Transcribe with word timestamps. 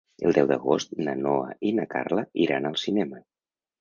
El 0.27 0.31
deu 0.37 0.47
d'agost 0.51 0.95
na 1.07 1.13
Noa 1.19 1.53
i 1.71 1.73
na 1.81 1.87
Carla 1.93 2.25
iran 2.47 2.67
al 2.71 2.81
cinema. 2.85 3.21